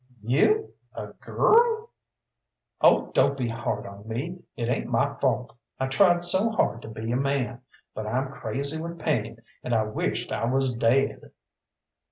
"You, 0.23 0.73
a 0.95 1.13
girl?" 1.13 1.91
"Oh, 2.81 3.11
don't 3.13 3.37
be 3.37 3.47
hard 3.47 3.85
on 3.85 4.07
me 4.07 4.41
it 4.57 4.67
ain't 4.67 4.87
my 4.87 5.13
fault! 5.19 5.55
I 5.79 5.85
tried 5.89 6.23
so 6.23 6.49
hard 6.49 6.81
to 6.81 6.87
be 6.87 7.11
a 7.11 7.15
man 7.15 7.61
but 7.93 8.07
I'm 8.07 8.31
crazy 8.31 8.81
with 8.81 8.97
pain 8.97 9.37
and 9.63 9.75
I 9.75 9.83
wisht 9.83 10.31
I 10.33 10.45
was 10.45 10.73
daid!" 10.73 11.21